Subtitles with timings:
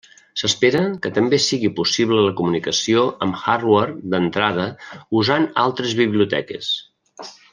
[0.41, 4.67] S'espera que també sigui possible la comunicació amb hardware d'entrada
[5.21, 6.73] usant altres biblioteques.